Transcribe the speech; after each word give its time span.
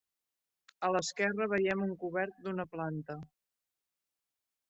A 0.87 0.87
l’esquerra 0.93 1.47
veiem 1.51 1.83
un 1.89 1.93
cobert 2.05 2.41
d’una 2.47 2.67
planta. 2.73 3.19